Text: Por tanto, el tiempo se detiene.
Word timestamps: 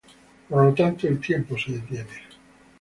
Por 0.49 0.73
tanto, 0.73 1.07
el 1.07 1.19
tiempo 1.19 1.55
se 1.59 1.73
detiene. 1.73 2.21